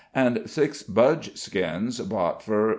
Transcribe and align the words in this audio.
and 0.15 0.49
six 0.49 0.81
budge 0.81 1.37
skins, 1.37 1.99
bought 1.99 2.41
for 2.41 2.69
£1. 2.69 2.69